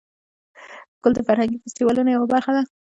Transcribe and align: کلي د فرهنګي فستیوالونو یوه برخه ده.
کلي 1.01 1.13
د 1.15 1.19
فرهنګي 1.27 1.57
فستیوالونو 1.63 2.09
یوه 2.15 2.27
برخه 2.33 2.51
ده. 2.55 2.63